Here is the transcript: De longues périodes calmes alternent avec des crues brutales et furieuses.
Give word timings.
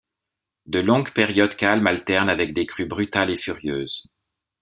De 0.65 0.79
longues 0.79 1.13
périodes 1.13 1.53
calmes 1.55 1.85
alternent 1.85 2.31
avec 2.31 2.53
des 2.55 2.65
crues 2.65 2.87
brutales 2.87 3.29
et 3.29 3.35
furieuses. 3.37 4.07